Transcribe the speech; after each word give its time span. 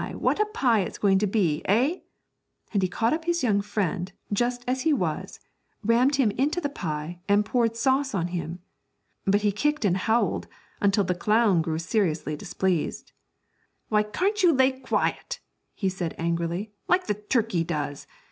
what 0.17 0.39
a 0.39 0.47
pie 0.47 0.79
it's 0.79 0.97
going 0.97 1.19
to 1.19 1.27
be, 1.27 1.61
eh?' 1.65 1.97
And 2.73 2.81
he 2.81 2.89
caught 2.89 3.13
up 3.13 3.25
his 3.25 3.43
young 3.43 3.61
friend, 3.61 4.11
just 4.33 4.63
as 4.67 4.81
he 4.81 4.93
was, 4.93 5.39
rammed 5.83 6.15
him 6.15 6.31
into 6.31 6.59
the 6.59 6.69
pie, 6.69 7.19
and 7.29 7.45
poured 7.45 7.75
sauce 7.77 8.15
on 8.15 8.29
him. 8.29 8.57
But 9.25 9.41
he 9.41 9.51
kicked 9.51 9.85
and 9.85 9.95
howled 9.95 10.47
until 10.81 11.03
the 11.03 11.13
clown 11.13 11.61
grew 11.61 11.77
seriously 11.77 12.35
displeased. 12.35 13.11
'Why 13.89 14.01
carn't 14.01 14.41
you 14.41 14.53
lay 14.53 14.71
quiet,' 14.71 15.39
he 15.75 15.87
said 15.87 16.15
angrily, 16.17 16.73
'like 16.87 17.05
the 17.05 17.13
turkey 17.13 17.63
does? 17.63 18.07